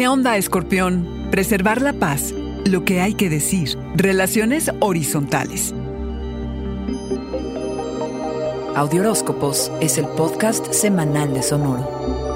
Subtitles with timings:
[0.00, 1.28] ¿Qué onda, escorpión?
[1.30, 2.32] Preservar la paz,
[2.64, 5.74] lo que hay que decir, relaciones horizontales.
[8.74, 12.29] Audioróscopos es el podcast semanal de Sonoro.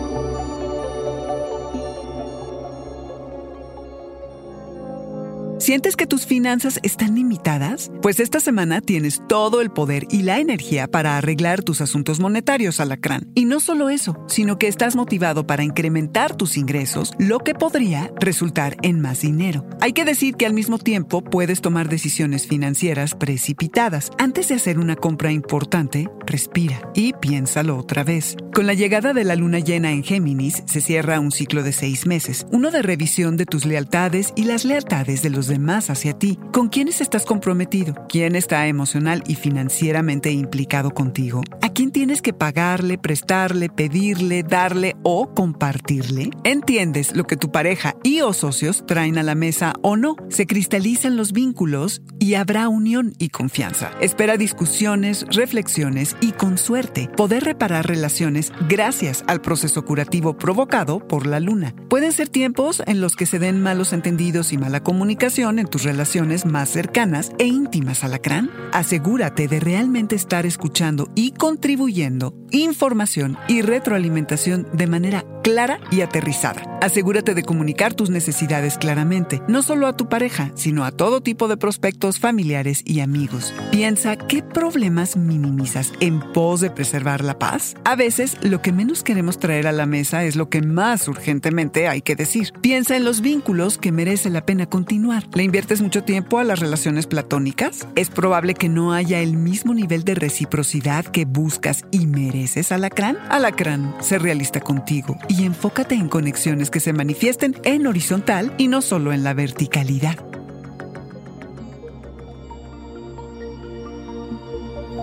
[5.58, 7.90] ¿Sientes que tus finanzas están limitadas?
[8.02, 12.80] Pues esta semana tienes todo el poder y la energía para arreglar tus asuntos monetarios,
[12.80, 13.30] alacrán.
[13.36, 18.10] Y no solo eso, sino que estás motivado para incrementar tus ingresos, lo que podría
[18.18, 19.64] resultar en más dinero.
[19.80, 24.10] Hay que decir que al mismo tiempo puedes tomar decisiones financieras precipitadas.
[24.18, 28.36] Antes de hacer una compra importante, respira y piénsalo otra vez.
[28.52, 32.06] Con la llegada de la luna llena en Géminis, se cierra un ciclo de seis
[32.06, 36.38] meses, uno de revisión de tus lealtades y las lealtades de los más hacia ti.
[36.52, 37.94] ¿Con quiénes estás comprometido?
[38.08, 41.42] ¿Quién está emocional y financieramente implicado contigo?
[41.62, 46.30] ¿A quién tienes que pagarle, prestarle, pedirle, darle o compartirle?
[46.44, 50.16] ¿Entiendes lo que tu pareja y o socios traen a la mesa o no?
[50.28, 53.90] Se cristalizan los vínculos y habrá unión y confianza.
[54.00, 61.26] Espera discusiones, reflexiones y con suerte poder reparar relaciones gracias al proceso curativo provocado por
[61.26, 61.74] la luna.
[61.88, 65.84] Pueden ser tiempos en los que se den malos entendidos y mala comunicación en tus
[65.84, 68.50] relaciones más cercanas e íntimas, alacrán?
[68.72, 76.62] Asegúrate de realmente estar escuchando y contribuyendo información y retroalimentación de manera clara y aterrizada.
[76.80, 81.48] Asegúrate de comunicar tus necesidades claramente, no solo a tu pareja, sino a todo tipo
[81.48, 83.54] de prospectos familiares y amigos.
[83.70, 87.74] Piensa qué problemas minimizas en pos de preservar la paz.
[87.84, 91.88] A veces, lo que menos queremos traer a la mesa es lo que más urgentemente
[91.88, 92.52] hay que decir.
[92.62, 95.24] Piensa en los vínculos que merece la pena continuar.
[95.34, 97.86] ¿Le inviertes mucho tiempo a las relaciones platónicas?
[97.96, 103.18] Es probable que no haya el mismo nivel de reciprocidad que buscas y mereces, alacrán.
[103.28, 109.12] Alacrán, sé realista contigo enfócate en conexiones que se manifiesten en horizontal y no solo
[109.12, 110.16] en la verticalidad.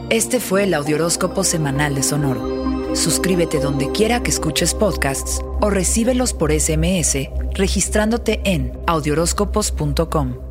[0.10, 2.96] Este fue el Audioróscopo Semanal de Sonoro.
[2.96, 10.51] Suscríbete donde quiera que escuches podcasts o recíbelos por SMS registrándote en audioróscopos.com.